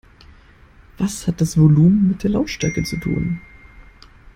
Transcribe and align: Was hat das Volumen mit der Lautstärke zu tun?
Was 0.97 1.27
hat 1.27 1.41
das 1.41 1.57
Volumen 1.59 2.07
mit 2.07 2.23
der 2.23 2.31
Lautstärke 2.31 2.81
zu 2.81 2.97
tun? 2.99 3.39